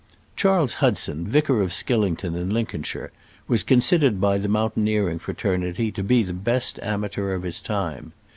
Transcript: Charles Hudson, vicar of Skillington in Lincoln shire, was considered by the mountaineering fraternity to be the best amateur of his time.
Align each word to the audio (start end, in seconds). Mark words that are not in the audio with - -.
Charles 0.35 0.73
Hudson, 0.81 1.27
vicar 1.27 1.61
of 1.61 1.71
Skillington 1.71 2.35
in 2.35 2.49
Lincoln 2.49 2.81
shire, 2.81 3.11
was 3.47 3.61
considered 3.61 4.19
by 4.19 4.39
the 4.39 4.47
mountaineering 4.47 5.19
fraternity 5.19 5.91
to 5.91 6.01
be 6.01 6.23
the 6.23 6.33
best 6.33 6.79
amateur 6.81 7.35
of 7.35 7.43
his 7.43 7.61
time. 7.61 8.11